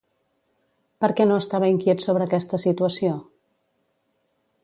[1.03, 3.13] Per què no estava inquiet sobre aquesta situació?